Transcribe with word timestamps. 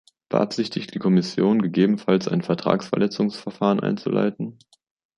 Beabsichtigt 0.29 0.95
die 0.95 0.97
Kommission, 0.97 1.61
gegebenenfalls 1.61 2.27
ein 2.27 2.41
Vertragsverletzungsverfahren 2.41 3.81
einzuleiten? 3.81 4.57